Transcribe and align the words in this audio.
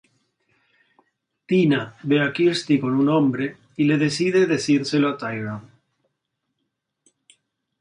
Tina 1.51 1.81
ve 2.13 2.17
a 2.27 2.29
Kirsty 2.39 2.79
con 2.83 2.93
un 3.01 3.07
hombre 3.09 3.57
y 3.77 3.83
le 3.83 3.99
decide 3.99 4.47
decírselo 4.47 5.09
a 5.09 5.17
Tyrone. 5.19 5.69